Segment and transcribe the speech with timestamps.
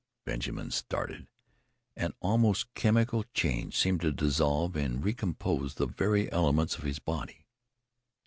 [0.25, 1.27] Benjamin started;
[1.95, 7.45] an almost chemical change seemed to dissolve and recompose the very elements of his body.